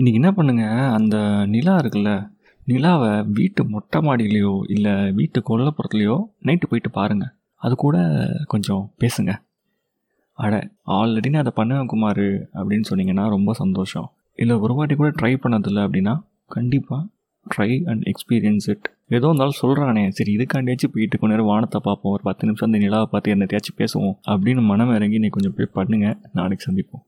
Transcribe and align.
இன்றைக்கி 0.00 0.18
என்ன 0.20 0.30
பண்ணுங்கள் 0.36 0.92
அந்த 0.96 1.16
நிலா 1.52 1.72
இருக்குல்ல 1.80 2.10
நிலாவை 2.66 3.08
வீட்டு 3.38 3.62
மொட்டை 3.72 3.98
மாடியிலையோ 4.06 4.52
இல்லை 4.74 4.92
வீட்டு 5.18 5.38
கொல்லப்புறத்துலையோ 5.48 6.14
நைட்டு 6.46 6.68
போயிட்டு 6.70 6.90
பாருங்கள் 6.98 7.32
அது 7.62 7.74
கூட 7.82 7.96
கொஞ்சம் 8.52 8.84
பேசுங்க. 9.02 9.32
அட 10.38 10.60
ஆல்ரெடி 10.98 11.32
நான் 11.32 11.42
அதை 11.44 11.52
பண்ணுவேன் 11.58 11.90
குமார் 11.92 12.22
அப்படின்னு 12.60 12.88
சொன்னீங்கன்னா 12.90 13.26
ரொம்ப 13.34 13.54
சந்தோஷம். 13.62 14.08
இல்லை 14.42 14.56
ஒரு 14.64 14.76
வாட்டி 14.78 14.96
கூட 15.02 15.10
ட்ரை 15.18 15.32
பண்ணதில்லை 15.44 15.84
அப்படின்னா 15.88 16.14
கண்டிப்பாக 16.56 17.02
ட்ரை 17.46 17.70
அண்ட் 17.92 18.06
எக்ஸ்பீரியன்ஸ் 18.14 18.70
இட் 18.74 18.88
ஏதோ 19.18 19.26
இருந்தாலும் 19.30 19.60
சொல்கிறானே 19.62 20.06
சரி 20.20 20.32
இதுக்காண்டியாச்சும் 20.38 20.94
போயிட்டு 20.96 21.20
கொஞ்ச 21.20 21.32
நேரம் 21.34 21.52
வானத்தை 21.52 21.80
பார்ப்போம். 21.90 22.14
ஒரு 22.16 22.24
பத்து 22.30 22.50
நிமிஷம் 22.50 22.70
அந்த 22.70 22.82
நிலாவை 22.86 23.08
பார்த்து 23.14 23.36
என்னத்தையாச்சும் 23.36 23.80
பேசுவோம் 23.82 24.16
அப்படின்னு 24.32 24.64
மனம் 24.72 24.96
இறங்கி 24.98 25.20
நீ 25.24 25.30
கொஞ்சம் 25.38 25.56
போய் 25.58 25.74
பண்ணுங்கள் 25.78 26.18
நாளைக்கு 26.40 26.66
சந்திப்போம். 26.70 27.04